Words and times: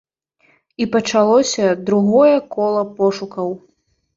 І 0.83 0.87
пачалося 0.95 1.67
другое 1.91 2.33
кола 2.57 2.83
пошукаў. 3.03 3.57